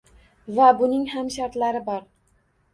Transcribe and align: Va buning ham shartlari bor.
Va 0.59 0.69
buning 0.79 1.05
ham 1.13 1.31
shartlari 1.37 1.85
bor. 1.93 2.05